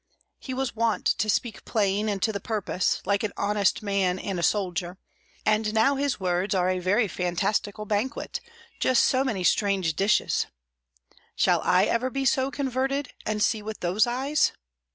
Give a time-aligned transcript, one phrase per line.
[0.39, 4.39] He was wont to speak plain and to the purpose, like an honest man and
[4.39, 4.97] a soldier;
[5.45, 8.39] and now his words are a very fantastical banquet,
[8.79, 10.47] just so many strange dishes.
[11.35, 14.53] Shall I ever be so converted, and see with those eyes?